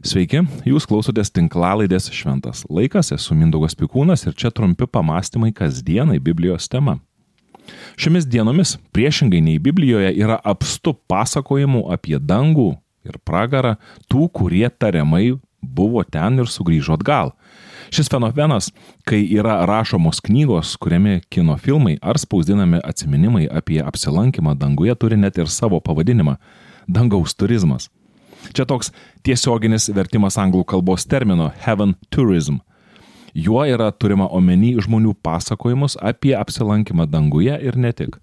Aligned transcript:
Sveiki, 0.00 0.38
jūs 0.64 0.86
klausotės 0.88 1.28
tinklalaidės 1.36 2.06
Šventas 2.16 2.62
laikas, 2.72 3.10
esu 3.12 3.34
Mindaugas 3.36 3.74
Pikūnas 3.76 4.22
ir 4.24 4.32
čia 4.32 4.48
trumpi 4.48 4.86
pamastymai 4.88 5.50
kasdienai 5.52 6.16
Biblijos 6.24 6.70
tema. 6.72 6.94
Šiomis 8.00 8.24
dienomis, 8.24 8.78
priešingai 8.96 9.42
nei 9.44 9.58
Biblijoje, 9.60 10.14
yra 10.16 10.38
apstu 10.40 10.94
pasakojimų 11.04 11.84
apie 11.92 12.16
dangų 12.16 12.70
ir 13.04 13.20
pragarą 13.28 13.74
tų, 14.08 14.30
kurie 14.32 14.64
tariamai 14.72 15.34
buvo 15.60 16.06
ten 16.08 16.40
ir 16.40 16.48
sugrįžo 16.48 16.96
atgal. 16.96 17.34
Šis 17.92 18.08
fenomenas, 18.08 18.72
kai 19.04 19.20
yra 19.28 19.60
rašomos 19.68 20.24
knygos, 20.24 20.78
kuriami 20.80 21.20
kino 21.28 21.60
filmai 21.60 21.98
ar 22.00 22.16
spausdinami 22.16 22.80
atsiminimai 22.80 23.50
apie 23.52 23.84
apsilankymą 23.84 24.56
danguje, 24.56 24.96
turi 24.96 25.20
net 25.20 25.36
ir 25.36 25.52
savo 25.52 25.84
pavadinimą- 25.84 26.38
dangaus 26.96 27.36
turizmas. 27.36 27.90
Čia 28.52 28.66
toks 28.68 28.90
tiesioginis 29.26 29.90
vertimas 29.94 30.38
anglų 30.40 30.64
kalbos 30.72 31.06
termino 31.06 31.50
heaven 31.64 31.94
tourism. 32.10 32.60
Juo 33.34 33.62
yra 33.68 33.92
turima 33.94 34.26
omeny 34.26 34.74
žmonių 34.82 35.14
pasakojimus 35.22 35.96
apie 36.02 36.34
apsilankymą 36.34 37.06
danguje 37.06 37.54
ir 37.62 37.78
ne 37.78 37.92
tik. 37.94 38.18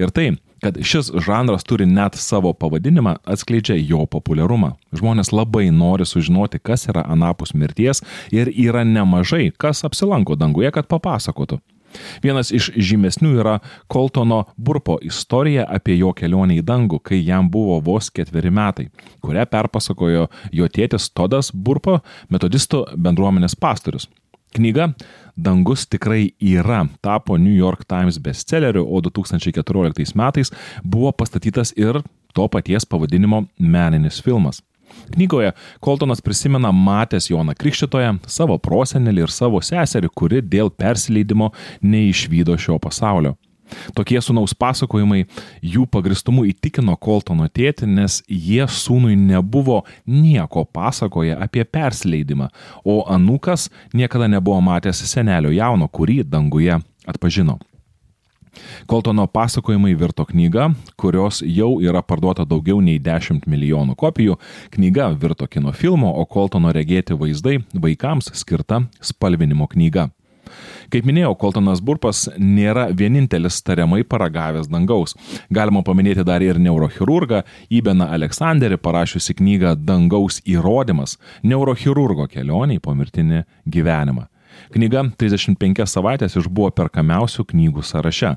Ir 0.00 0.12
tai, 0.12 0.34
kad 0.60 0.76
šis 0.84 1.10
žanras 1.24 1.64
turi 1.64 1.86
net 1.88 2.18
savo 2.20 2.52
pavadinimą, 2.52 3.16
atskleidžia 3.24 3.78
jo 3.80 4.04
populiarumą. 4.10 4.74
Žmonės 4.96 5.32
labai 5.32 5.70
nori 5.72 6.04
sužinoti, 6.04 6.60
kas 6.60 6.88
yra 6.92 7.06
anapus 7.08 7.54
mirties 7.54 8.04
ir 8.32 8.52
yra 8.52 8.84
nemažai, 8.84 9.50
kas 9.56 9.84
apsilanko 9.88 10.36
danguje, 10.36 10.70
kad 10.74 10.88
papasakotų. 10.90 11.60
Vienas 12.22 12.52
iš 12.54 12.70
žymesnių 12.76 13.32
yra 13.40 13.58
Koltono 13.90 14.44
Burpo 14.56 14.98
istorija 15.02 15.66
apie 15.68 15.96
jo 15.98 16.12
kelionę 16.16 16.60
į 16.60 16.64
dangų, 16.66 17.00
kai 17.02 17.20
jam 17.24 17.50
buvo 17.50 17.80
vos 17.84 18.10
ketveri 18.14 18.52
metai, 18.54 18.88
kurią 19.24 19.46
perpasakojo 19.50 20.28
jo 20.52 20.70
tėtis 20.70 21.10
Todas 21.14 21.52
Burpo, 21.54 22.00
metodistų 22.30 22.86
bendruomenės 22.96 23.56
pastorius. 23.58 24.08
Knyga 24.50 24.90
Dangus 25.36 25.86
tikrai 25.86 26.32
yra 26.42 26.82
tapo 27.00 27.36
New 27.38 27.54
York 27.54 27.84
Times 27.88 28.18
bestselleriu, 28.18 28.82
o 28.82 29.00
2014 29.00 30.16
metais 30.18 30.50
buvo 30.84 31.12
pastatytas 31.12 31.72
ir 31.76 32.02
to 32.34 32.48
paties 32.48 32.86
pavadinimo 32.86 33.44
meninis 33.58 34.20
filmas. 34.22 34.60
Knygoje 35.14 35.52
Koltonas 35.80 36.22
prisimena 36.24 36.72
matęs 36.72 37.30
Joną 37.30 37.54
Krikščitoje, 37.58 38.14
savo 38.26 38.58
prosenelį 38.58 39.26
ir 39.26 39.34
savo 39.34 39.60
seserį, 39.64 40.10
kuri 40.14 40.42
dėl 40.42 40.70
persileidimo 40.70 41.52
neišvydo 41.82 42.58
šio 42.60 42.78
pasaulio. 42.82 43.36
Tokie 43.94 44.18
sunaus 44.22 44.54
pasakojimai 44.58 45.24
jų 45.62 45.86
pagristumu 45.90 46.44
įtikino 46.50 46.96
Koltono 46.98 47.46
tėtį, 47.46 47.86
nes 47.86 48.20
jie 48.26 48.66
sūnui 48.66 49.16
nebuvo 49.18 49.82
nieko 50.06 50.64
pasakoję 50.66 51.38
apie 51.38 51.64
persileidimą, 51.64 52.50
o 52.84 53.02
anukas 53.10 53.68
niekada 53.94 54.28
nebuvo 54.28 54.60
matęs 54.64 55.04
senelio 55.06 55.54
jauno, 55.54 55.88
kurį 55.88 56.22
danguje 56.26 56.80
atpažino. 57.06 57.60
Koltono 58.90 59.26
pasakojimai 59.26 59.94
virto 59.98 60.24
knyga, 60.26 60.70
kurios 60.96 61.42
jau 61.46 61.80
yra 61.80 62.02
parduota 62.02 62.46
daugiau 62.48 62.80
nei 62.84 62.98
10 62.98 63.46
milijonų 63.46 63.96
kopijų. 63.98 64.38
Knyga 64.74 65.10
virto 65.20 65.46
kino 65.46 65.72
filmo, 65.72 66.10
o 66.10 66.26
Koltono 66.26 66.72
regėti 66.74 67.16
vaizdai 67.18 67.60
vaikams 67.74 68.32
skirta 68.34 68.84
spalvinimo 69.00 69.68
knyga. 69.70 70.10
Kaip 70.90 71.06
minėjau, 71.06 71.34
Koltonas 71.38 71.78
Burpas 71.84 72.24
nėra 72.38 72.88
vienintelis 72.96 73.60
tariamai 73.62 74.02
paragavęs 74.02 74.66
dangaus. 74.70 75.14
Galima 75.52 75.84
paminėti 75.86 76.24
dar 76.26 76.42
ir 76.42 76.58
neurochirurgą 76.62 77.44
Ibeną 77.70 78.08
Aleksandrį 78.16 78.80
parašiusi 78.82 79.36
knygą 79.38 79.76
Dangaus 79.78 80.40
įrodymas- 80.42 81.16
neurochirurgo 81.50 82.26
kelionė 82.26 82.80
į 82.80 82.84
pomirtinį 82.88 83.44
gyvenimą. 83.68 84.26
Knyga 84.74 85.04
35 85.20 85.86
savaitės 85.90 86.38
išbuvo 86.40 86.70
perkamiausių 86.76 87.46
knygų 87.52 87.84
sąraše. 87.86 88.36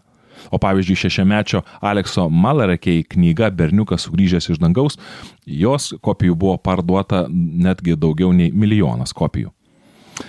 O 0.52 0.60
pavyzdžiui, 0.60 0.98
šešiamečio 0.98 1.62
Alekso 1.82 2.28
Malarekei 2.30 3.04
knyga 3.06 3.52
Berniukas 3.54 4.08
sugrįžęs 4.08 4.50
iš 4.52 4.62
dangaus, 4.62 4.98
jos 5.46 5.94
kopijų 6.04 6.36
buvo 6.36 6.58
parduota 6.58 7.26
netgi 7.30 7.96
daugiau 7.96 8.34
nei 8.36 8.52
milijonas 8.52 9.14
kopijų. 9.16 9.54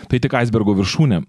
Tai 0.08 0.20
tik 0.22 0.34
aisbergo 0.38 0.74
viršūnė 0.78 1.18
e, 1.20 1.24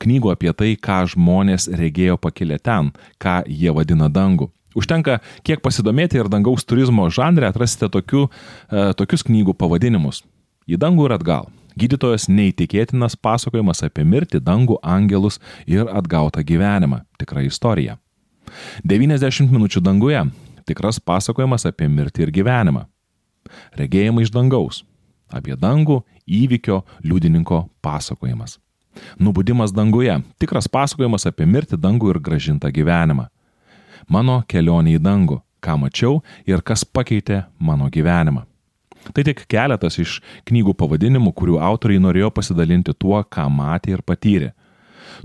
knygų 0.00 0.32
apie 0.32 0.52
tai, 0.56 0.72
ką 0.80 1.02
žmonės 1.14 1.68
regėjo 1.76 2.16
pakilę 2.20 2.60
ten, 2.62 2.92
ką 3.20 3.42
jie 3.48 3.74
vadina 3.76 4.08
dangų. 4.08 4.48
Užtenka 4.78 5.18
kiek 5.44 5.60
pasidomėti 5.64 6.20
ir 6.20 6.30
dangaus 6.32 6.64
turizmo 6.64 7.08
žanre 7.12 7.48
atrasite 7.50 7.90
tokių, 7.92 8.28
e, 8.28 8.90
tokius 8.96 9.26
knygų 9.26 9.56
pavadinimus. 9.58 10.22
Į 10.70 10.78
dangų 10.80 11.10
ir 11.10 11.16
atgal. 11.18 11.50
Gydytojas 11.80 12.26
neįtikėtinas 12.28 13.14
pasakojimas 13.16 13.80
apie 13.86 14.04
mirtį, 14.04 14.42
dangų, 14.44 14.76
angelus 14.84 15.38
ir 15.64 15.88
atgautą 15.88 16.42
gyvenimą. 16.44 17.00
Tikra 17.16 17.44
istorija. 17.46 17.96
90 18.84 19.48
minučių 19.48 19.80
danguje. 19.80 20.24
Tikras 20.68 21.00
pasakojimas 21.00 21.64
apie 21.70 21.88
mirtį 21.88 22.26
ir 22.26 22.32
gyvenimą. 22.36 22.84
Regėjimai 23.80 24.26
iš 24.26 24.32
dangaus. 24.34 24.82
Apie 25.32 25.56
dangų 25.56 26.02
įvykio 26.26 26.82
liudininko 27.06 27.62
pasakojimas. 27.80 28.58
Nubudimas 29.16 29.72
danguje. 29.72 30.18
Tikras 30.42 30.68
pasakojimas 30.68 31.24
apie 31.30 31.48
mirtį, 31.48 31.80
dangų 31.80 32.12
ir 32.12 32.20
gražintą 32.20 32.68
gyvenimą. 32.74 33.30
Mano 34.08 34.42
kelionė 34.50 34.98
į 34.98 35.02
dangų. 35.06 35.40
Ką 35.60 35.76
mačiau 35.80 36.20
ir 36.48 36.60
kas 36.64 36.84
pakeitė 36.84 37.44
mano 37.60 37.88
gyvenimą. 37.92 38.49
Tai 39.14 39.24
tik 39.26 39.44
keletas 39.50 39.98
iš 40.02 40.18
knygų 40.48 40.74
pavadinimų, 40.78 41.32
kurių 41.36 41.58
autoriai 41.64 42.02
norėjo 42.02 42.30
pasidalinti 42.36 42.94
tuo, 42.94 43.22
ką 43.24 43.48
matė 43.52 43.96
ir 43.96 44.04
patyrė. 44.06 44.52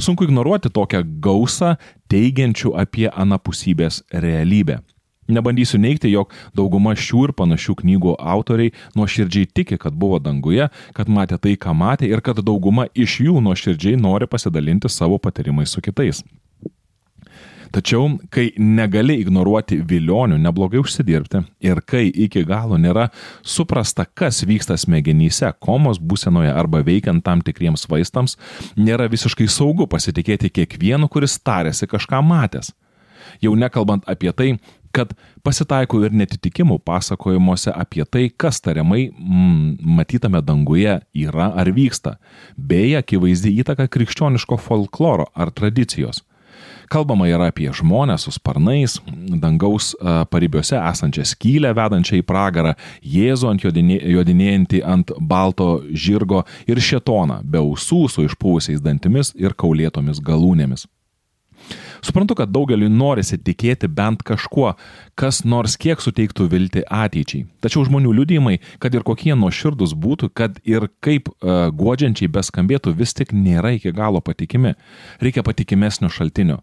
Sunku 0.01 0.25
ignoruoti 0.25 0.71
tokią 0.73 1.03
gausą 1.23 1.75
teigiančių 2.11 2.73
apie 2.79 3.07
anapusybės 3.11 4.01
realybę. 4.11 4.81
Nebandysiu 5.27 5.79
neikti, 5.81 6.11
jog 6.13 6.33
dauguma 6.53 6.93
šių 6.93 7.23
ir 7.27 7.31
panašių 7.37 7.73
knygų 7.79 8.13
autoriai 8.21 8.73
nuoširdžiai 8.97 9.49
tiki, 9.57 9.77
kad 9.81 9.95
buvo 9.97 10.19
danguje, 10.21 10.67
kad 10.93 11.09
matė 11.09 11.39
tai, 11.41 11.55
ką 11.57 11.73
matė 11.73 12.11
ir 12.11 12.21
kad 12.21 12.43
dauguma 12.45 12.85
iš 12.93 13.19
jų 13.25 13.41
nuoširdžiai 13.47 13.97
nori 13.97 14.29
pasidalinti 14.29 14.91
savo 14.91 15.17
patyrimais 15.17 15.73
su 15.73 15.81
kitais. 15.81 16.21
Tačiau, 17.75 18.05
kai 18.31 18.53
negali 18.55 19.17
ignoruoti 19.19 19.81
vilionių, 19.83 20.37
neblogai 20.39 20.79
užsidirbti 20.79 21.41
ir 21.67 21.81
kai 21.83 22.05
iki 22.07 22.45
galo 22.47 22.77
nėra 22.79 23.09
suprasta, 23.43 24.05
kas 24.07 24.45
vyksta 24.47 24.77
smegenyse, 24.79 25.49
komos 25.59 25.99
būsenoje 25.99 26.53
arba 26.55 26.79
veikiant 26.87 27.19
tam 27.25 27.41
tikriems 27.43 27.83
vaistams, 27.91 28.37
nėra 28.79 29.09
visiškai 29.11 29.49
saugu 29.51 29.89
pasitikėti 29.91 30.53
kiekvienu, 30.55 31.09
kuris 31.11 31.35
tarėsi 31.43 31.89
kažką 31.91 32.21
matęs. 32.23 32.71
Jau 33.43 33.51
nekalbant 33.59 34.07
apie 34.07 34.31
tai, 34.31 34.47
kad 34.95 35.11
pasitaiko 35.43 35.99
ir 36.07 36.15
netitikimų 36.15 36.77
pasakojimuose 36.87 37.73
apie 37.75 38.05
tai, 38.07 38.29
kas 38.31 38.61
tariamai 38.63 39.09
mm, 39.09 39.81
matytame 39.97 40.39
danguje 40.39 40.95
yra 41.25 41.49
ar 41.51 41.73
vyksta, 41.75 42.15
bei 42.55 42.95
akivaizdi 42.95 43.51
įtaka 43.59 43.89
krikščioniško 43.91 44.61
folkloro 44.63 45.27
ar 45.35 45.51
tradicijos. 45.51 46.23
Kalbama 46.89 47.27
yra 47.27 47.49
apie 47.49 47.71
žmonę 47.73 48.17
su 48.21 48.31
sparnais, 48.31 48.99
dangaus 49.41 49.93
paribiuose 50.29 50.77
esančią 50.77 51.25
skylę 51.25 51.73
vedančią 51.77 52.19
į 52.21 52.25
pragarą, 52.27 52.75
Jėzų 53.01 53.49
ant 53.51 53.65
jodinė, 53.65 53.99
jodinėjantį 54.15 54.81
ant 54.85 55.13
balto 55.19 55.69
žirgo 55.91 56.43
ir 56.69 56.81
šetoną, 56.81 57.41
be 57.43 57.61
ausų 57.61 58.05
su 58.11 58.27
išpūvusiais 58.27 58.83
dantimis 58.85 59.33
ir 59.39 59.57
kaulėtomis 59.57 60.21
galūnėmis. 60.21 60.85
Suprantu, 62.05 62.35
kad 62.37 62.51
daugeliu 62.53 62.85
norisi 62.91 63.39
tikėti 63.41 63.87
bent 63.89 64.21
kažkuo, 64.27 64.75
kas 65.17 65.41
nors 65.47 65.73
kiek 65.81 66.01
suteiktų 66.03 66.45
vilti 66.51 66.83
ateičiai. 66.85 67.47
Tačiau 67.65 67.81
žmonių 67.87 68.11
liudijimai, 68.19 68.59
kad 68.83 68.93
ir 68.93 69.01
kokie 69.07 69.33
nuoširdus 69.33 69.95
būtų, 69.97 70.29
kad 70.37 70.59
ir 70.69 70.85
kaip 71.01 71.31
uh, 71.31 71.71
godžiančiai 71.73 72.29
beskambėtų, 72.29 72.93
vis 72.99 73.17
tik 73.17 73.33
nėra 73.33 73.73
iki 73.79 73.95
galo 73.95 74.21
patikimi. 74.21 74.75
Reikia 75.23 75.41
patikimesnio 75.47 76.11
šaltinio 76.13 76.61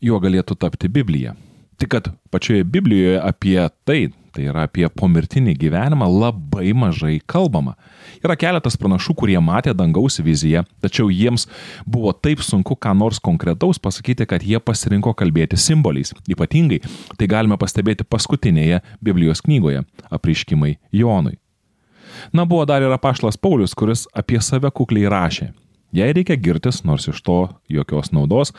juo 0.00 0.20
galėtų 0.22 0.56
tapti 0.60 0.88
Biblija. 0.88 1.34
Tik 1.80 1.88
kad 1.94 2.10
pačioje 2.30 2.64
Biblijoje 2.68 3.20
apie 3.24 3.56
tai, 3.88 4.10
tai 4.34 4.44
yra 4.50 4.66
apie 4.68 4.84
pomirtinį 4.92 5.54
gyvenimą, 5.58 6.06
labai 6.12 6.74
mažai 6.76 7.14
kalbama. 7.26 7.74
Yra 8.20 8.36
keletas 8.38 8.76
pranašų, 8.80 9.14
kurie 9.16 9.38
matė 9.40 9.72
dangaus 9.76 10.20
viziją, 10.20 10.66
tačiau 10.84 11.08
jiems 11.08 11.46
buvo 11.88 12.12
taip 12.12 12.44
sunku 12.44 12.76
ką 12.76 12.92
nors 13.00 13.20
konkretaus 13.22 13.80
pasakyti, 13.80 14.28
kad 14.28 14.44
jie 14.44 14.60
pasirinko 14.60 15.14
kalbėti 15.16 15.56
simboliais. 15.56 16.12
Ypatingai 16.28 16.82
tai 17.16 17.30
galime 17.30 17.56
pastebėti 17.60 18.04
paskutinėje 18.04 18.82
Biblijos 19.00 19.40
knygoje- 19.46 19.84
apriškimai 20.16 20.76
Jonui. 20.92 21.38
Na, 22.32 22.44
buvo 22.44 22.64
dar 22.66 22.82
ir 22.82 22.92
apaštas 22.92 23.38
Paulius, 23.40 23.74
kuris 23.74 24.06
apie 24.14 24.40
save 24.40 24.70
kukliai 24.70 25.08
rašė. 25.08 25.52
Jei 25.90 26.12
reikia 26.14 26.36
girtis, 26.38 26.84
nors 26.86 27.08
iš 27.10 27.18
to 27.26 27.38
jokios 27.68 28.12
naudos, 28.14 28.52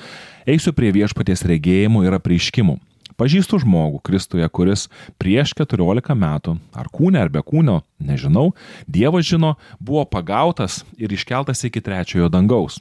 eisiu 0.43 0.73
prie 0.75 0.91
viešpaties 0.91 1.45
regėjimų 1.47 2.03
ir 2.07 2.17
apreiškimų. 2.19 2.77
pažįstu 3.21 3.59
žmogų 3.61 3.99
Kristuje, 4.01 4.47
kuris 4.49 4.87
prieš 5.21 5.53
14 5.59 6.15
metų, 6.17 6.57
ar 6.73 6.87
kūne, 6.89 7.21
ar 7.21 7.29
be 7.29 7.43
kūnio, 7.45 7.81
nežinau, 7.99 8.51
Dievas 8.87 9.27
žino, 9.29 9.55
buvo 9.79 10.05
pagautas 10.05 10.81
ir 10.97 11.13
iškeltas 11.13 11.63
iki 11.63 11.81
trečiojo 11.81 12.29
dangaus. 12.33 12.79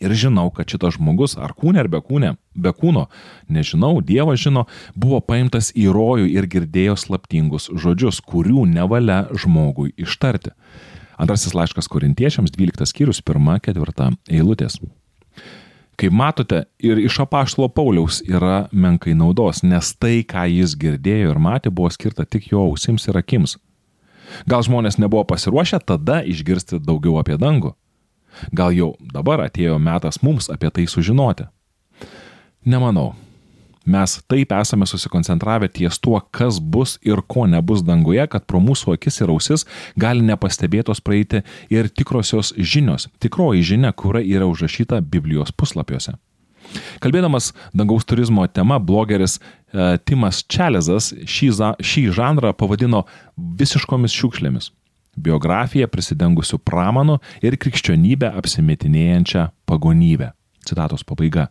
Ir 0.00 0.12
žinau, 0.16 0.50
kad 0.50 0.68
šitas 0.70 0.96
žmogus, 0.98 1.36
ar 1.38 1.54
kūne, 1.54 1.80
ar 1.80 1.88
be 1.88 2.00
kūne, 2.02 2.34
be 2.54 2.72
kūno, 2.74 3.06
nežinau, 3.48 4.00
Dievas 4.02 4.42
žino, 4.42 4.66
buvo 4.94 5.20
paimtas 5.20 5.70
į 5.74 5.88
rojų 5.94 6.30
ir 6.30 6.46
girdėjo 6.50 6.96
slaptingus 6.98 7.70
žodžius, 7.70 8.20
kurių 8.20 8.66
nevalia 8.70 9.24
žmogui 9.30 9.94
ištarti. 9.96 10.54
Antrasis 11.20 11.52
laiškas 11.54 11.88
korintiečiams, 11.92 12.52
12 12.56 12.88
skyrius, 12.88 13.20
1-4 13.20 14.14
eilutės. 14.32 14.78
Kaip 16.00 16.14
matote, 16.16 16.62
ir 16.80 16.96
iš 16.96 17.18
apaštalo 17.26 17.68
Pauliaus 17.68 18.22
yra 18.24 18.70
menkai 18.72 19.12
naudos, 19.12 19.60
nes 19.60 19.92
tai, 20.00 20.22
ką 20.24 20.46
jis 20.48 20.72
girdėjo 20.80 21.34
ir 21.34 21.40
matė, 21.42 21.68
buvo 21.68 21.90
skirta 21.92 22.24
tik 22.24 22.48
jo 22.54 22.64
ausims 22.70 23.04
ir 23.10 23.20
akims. 23.20 23.58
Gal 24.48 24.64
žmonės 24.64 24.96
nebuvo 25.02 25.26
pasiruošę 25.28 25.82
tada 25.84 26.22
išgirsti 26.24 26.80
daugiau 26.80 27.18
apie 27.20 27.36
dangų? 27.36 27.74
Gal 28.56 28.72
jau 28.72 28.94
dabar 29.12 29.44
atėjo 29.44 29.76
metas 29.82 30.22
mums 30.24 30.48
apie 30.48 30.70
tai 30.72 30.86
sužinoti? 30.88 31.50
Nemanau. 32.64 33.12
Mes 33.86 34.18
taip 34.28 34.52
esame 34.52 34.86
susikoncentravę 34.86 35.68
ties 35.72 35.98
tuo, 35.98 36.20
kas 36.30 36.58
bus 36.60 36.98
ir 37.02 37.22
ko 37.26 37.46
nebus 37.48 37.80
danguje, 37.82 38.26
kad 38.28 38.44
pro 38.44 38.60
mūsų 38.60 38.96
akis 38.98 39.22
ir 39.22 39.32
ausis 39.32 39.64
gali 39.96 40.20
nepastebėtos 40.26 41.00
praeiti 41.00 41.40
ir 41.72 41.88
tikrosios 41.88 42.52
žinios, 42.58 43.08
tikroji 43.24 43.64
žinia, 43.72 43.92
kuri 43.92 44.26
yra 44.28 44.48
užrašyta 44.50 45.00
Biblijos 45.00 45.52
puslapiuose. 45.56 46.18
Kalbėdamas 47.00 47.54
dangaus 47.74 48.04
turizmo 48.04 48.44
tema, 48.46 48.78
blogeris 48.78 49.38
e, 49.38 49.96
Timas 50.04 50.42
Čelezas 50.44 51.14
šį, 51.24 51.48
šį 51.80 52.04
žanrą 52.14 52.52
pavadino 52.54 53.06
visiškomis 53.36 54.14
šiukšlėmis- 54.14 54.70
biografija 55.24 55.88
prisidengusių 55.88 56.60
pramanų 56.62 57.18
ir 57.42 57.56
krikščionybę 57.56 58.30
apsimetinėjančią 58.36 59.48
pagonybę. 59.66 60.32
Citatos 60.68 61.02
pabaiga. 61.02 61.48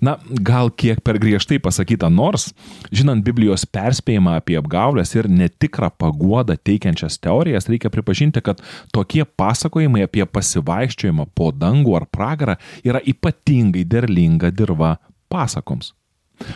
Na, 0.00 0.16
gal 0.28 0.70
kiek 0.70 1.00
per 1.04 1.18
griežtai 1.20 1.58
pasakyta, 1.62 2.10
nors, 2.12 2.50
žinant 2.92 3.24
Biblijos 3.24 3.66
perspėjimą 3.72 4.36
apie 4.40 4.58
apgaulės 4.60 5.14
ir 5.16 5.28
netikrą 5.32 5.90
paguodą 5.98 6.58
teikiančias 6.60 7.18
teorijas, 7.22 7.68
reikia 7.72 7.92
pripažinti, 7.92 8.42
kad 8.44 8.62
tokie 8.94 9.24
pasakojimai 9.24 10.04
apie 10.06 10.26
pasivaikščiojimą 10.28 11.30
po 11.34 11.52
dangų 11.54 11.96
ar 12.00 12.08
pragarą 12.12 12.58
yra 12.84 13.02
ypatingai 13.04 13.86
derlinga 13.88 14.52
dirba 14.54 14.96
pasakoms. 15.32 15.94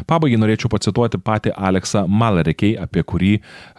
Pabaigai 0.08 0.38
norėčiau 0.40 0.70
pacituoti 0.72 1.20
patį 1.24 1.54
Aleksą 1.56 2.04
Malerekiai, 2.08 2.76
apie 2.80 3.04
kurį 3.06 3.32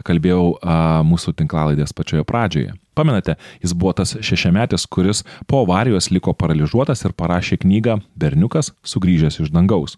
kalbėjau 0.07 0.45
a, 0.57 0.77
mūsų 1.07 1.36
tinklalaidės 1.42 1.94
pačioje 1.98 2.25
pradžioje. 2.27 2.74
Pamenate, 2.98 3.38
jis 3.63 3.75
buvo 3.77 3.94
tas 3.95 4.15
šešiametis, 4.19 4.88
kuris 4.92 5.24
po 5.48 5.62
avarijos 5.63 6.09
liko 6.12 6.33
paralyžiuotas 6.38 7.06
ir 7.06 7.15
parašė 7.18 7.62
knygą 7.63 8.00
Berniukas 8.19 8.74
sugrįžęs 8.83 9.39
iš 9.45 9.53
dangaus. 9.53 9.95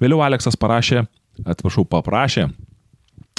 Vėliau 0.00 0.22
Aleksas 0.24 0.56
parašė, 0.56 1.04
atsiprašau, 1.44 1.84
paprašė 1.90 2.48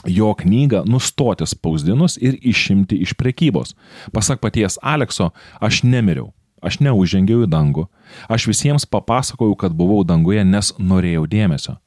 jo 0.06 0.34
knygą 0.38 0.84
nustoti 0.86 1.48
spausdinus 1.48 2.18
ir 2.22 2.38
išimti 2.42 3.00
iš 3.04 3.16
prekybos. 3.18 3.74
Pasak 4.14 4.40
paties 4.44 4.78
Alekso, 4.82 5.32
aš 5.62 5.82
nemiriau, 5.84 6.32
aš 6.62 6.80
neužžengiau 6.84 7.46
į 7.46 7.52
dangų, 7.52 7.88
aš 8.30 8.50
visiems 8.50 8.88
papasakojau, 8.90 9.56
kad 9.60 9.76
buvau 9.78 10.04
danguje, 10.08 10.44
nes 10.44 10.74
norėjau 10.80 11.26
dėmesio. 11.30 11.78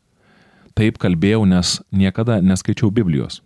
Taip 0.78 0.98
kalbėjau, 1.02 1.44
nes 1.48 1.78
niekada 1.90 2.40
neskaičiau 2.40 2.90
Biblijos 2.94 3.40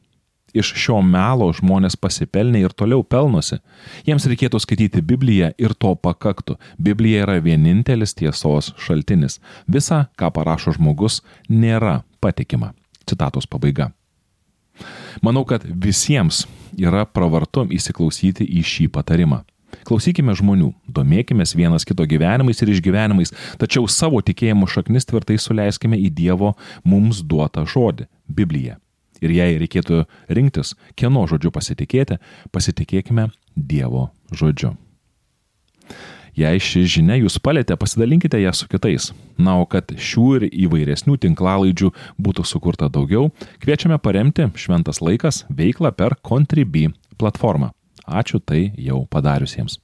iš 0.54 0.70
šio 0.78 1.00
melo 1.02 1.50
žmonės 1.52 1.98
pasipelnė 2.00 2.62
ir 2.64 2.74
toliau 2.78 3.02
pelnosi. 3.02 3.58
Jiems 4.06 4.26
reikėtų 4.30 4.60
skaityti 4.62 5.02
Bibliją 5.02 5.50
ir 5.58 5.74
to 5.74 5.94
pakaktų. 5.98 6.56
Biblija 6.78 7.24
yra 7.26 7.40
vienintelis 7.42 8.14
tiesos 8.14 8.72
šaltinis. 8.80 9.40
Visa, 9.66 10.06
ką 10.18 10.30
parašo 10.34 10.76
žmogus, 10.78 11.20
nėra 11.50 12.02
patikima. 12.22 12.72
Citatos 13.04 13.50
pabaiga. 13.50 13.90
Manau, 15.22 15.44
kad 15.46 15.66
visiems 15.66 16.44
yra 16.78 17.04
pravartu 17.06 17.66
įsiklausyti 17.74 18.46
į 18.58 18.62
šį 18.66 18.88
patarimą. 18.94 19.42
Klausykime 19.84 20.34
žmonių, 20.38 20.70
domėkime 20.86 21.44
vienas 21.56 21.84
kito 21.84 22.06
gyvenimais 22.06 22.62
ir 22.62 22.72
išgyvenimais, 22.72 23.34
tačiau 23.58 23.88
savo 23.90 24.22
tikėjimo 24.22 24.68
šaknis 24.70 25.08
tvirtai 25.10 25.36
suleiskime 25.40 25.98
į 25.98 26.10
Dievo 26.14 26.54
mums 26.84 27.22
duotą 27.22 27.66
žodį- 27.66 28.06
Bibliją. 28.38 28.78
Ir 29.20 29.30
jei 29.30 29.58
reikėtų 29.58 30.04
rinktis, 30.28 30.74
kieno 30.96 31.26
žodžiu 31.26 31.50
pasitikėti, 31.50 32.18
pasitikėkime 32.52 33.30
Dievo 33.56 34.10
žodžiu. 34.32 34.76
Jei 36.34 36.58
ši 36.58 36.82
žinia 36.90 37.14
jūs 37.20 37.36
palėtė, 37.38 37.76
pasidalinkite 37.78 38.40
ją 38.42 38.50
su 38.50 38.66
kitais. 38.66 39.12
Na, 39.38 39.54
o 39.62 39.68
kad 39.70 39.94
šių 39.94 40.24
ir 40.40 40.46
įvairesnių 40.66 41.14
tinklalaidžių 41.22 41.92
būtų 42.18 42.42
sukurta 42.42 42.90
daugiau, 42.90 43.30
kviečiame 43.62 44.00
paremti 44.02 44.48
Šventas 44.58 44.98
laikas 44.98 45.44
veiklą 45.46 45.94
per 45.94 46.18
Contribui 46.26 46.88
platformą. 47.22 47.70
Ačiū 48.04 48.40
tai 48.40 48.72
jau 48.76 49.04
padariusiems. 49.08 49.83